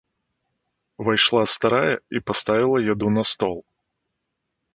Увайшла 1.03 1.43
старая 1.55 1.95
і 2.17 2.23
паставіла 2.31 2.77
яду 2.93 3.07
на 3.19 3.23
стол. 3.35 3.55